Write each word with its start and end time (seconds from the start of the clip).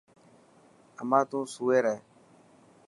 اما 1.01 1.19
تو 1.29 1.39
سوئي 1.53 1.79
رهي. 1.85 1.99